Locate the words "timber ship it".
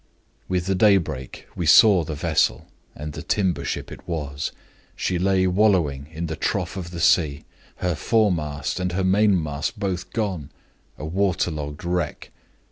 3.21-4.07